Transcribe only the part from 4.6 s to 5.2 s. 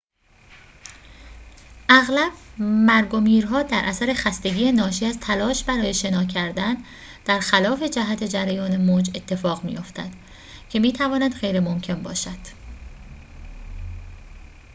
ناشی از